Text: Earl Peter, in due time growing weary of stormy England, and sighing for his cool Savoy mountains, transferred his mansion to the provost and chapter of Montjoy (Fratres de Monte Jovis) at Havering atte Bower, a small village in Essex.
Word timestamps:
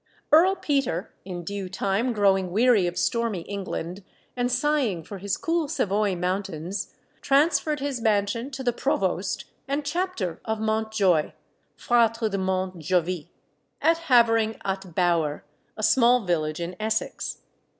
Earl 0.31 0.55
Peter, 0.55 1.13
in 1.25 1.43
due 1.43 1.69
time 1.69 2.11
growing 2.11 2.49
weary 2.51 2.87
of 2.87 2.97
stormy 2.97 3.41
England, 3.41 4.03
and 4.35 4.51
sighing 4.51 5.03
for 5.03 5.19
his 5.19 5.37
cool 5.37 5.67
Savoy 5.67 6.15
mountains, 6.15 6.95
transferred 7.21 7.79
his 7.81 8.01
mansion 8.01 8.49
to 8.49 8.63
the 8.63 8.73
provost 8.73 9.45
and 9.67 9.85
chapter 9.85 10.41
of 10.43 10.59
Montjoy 10.59 11.33
(Fratres 11.77 12.31
de 12.31 12.39
Monte 12.39 12.79
Jovis) 12.79 13.27
at 13.79 13.99
Havering 14.09 14.55
atte 14.65 14.91
Bower, 14.95 15.45
a 15.77 15.83
small 15.83 16.25
village 16.25 16.59
in 16.59 16.75
Essex. 16.79 17.41